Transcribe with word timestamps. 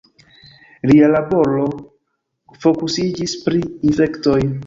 Lia 0.91 1.09
laboro 1.15 1.67
fokusiĝis 2.65 3.37
pri 3.45 3.63
infektoj. 3.91 4.41